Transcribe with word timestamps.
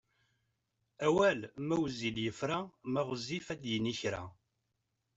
Awal, 1.07 1.39
ma 1.67 1.75
wezzil 1.81 2.17
yefra, 2.23 2.59
ma 2.91 3.01
ɣezzif 3.07 3.47
ad 3.53 3.59
d-yini 3.61 3.93
kra. 3.99 4.23